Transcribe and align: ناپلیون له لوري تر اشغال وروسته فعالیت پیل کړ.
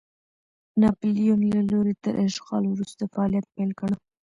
ناپلیون 0.81 1.41
له 1.53 1.61
لوري 1.71 1.93
تر 2.03 2.13
اشغال 2.25 2.63
وروسته 2.69 3.03
فعالیت 3.13 3.45
پیل 3.55 3.71
کړ. 3.79 3.89